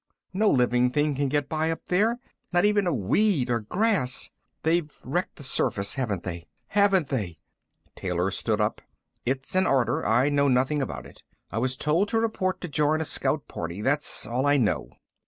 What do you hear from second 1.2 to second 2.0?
get by up